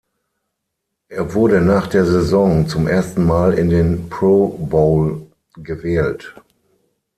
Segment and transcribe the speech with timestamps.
[1.09, 6.33] Er wurde nach der Saison zum ersten Mal in den Pro Bowl gewählt.